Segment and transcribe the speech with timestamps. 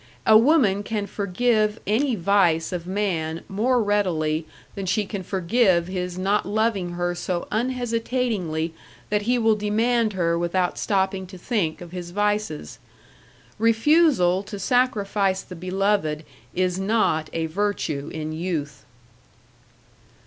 [0.25, 6.17] A woman can forgive any vice of man more readily than she can forgive his
[6.17, 8.73] not loving her so unhesitatingly
[9.11, 12.79] that he will demand her without stopping to think of his vices.
[13.59, 16.25] Refusal to sacrifice the beloved
[16.55, 18.83] is not a virtue in youth.